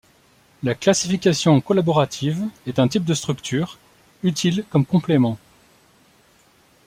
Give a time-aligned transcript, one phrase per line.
[0.63, 3.77] La classification collaborative est un type de structure
[4.23, 5.37] utile comme complément.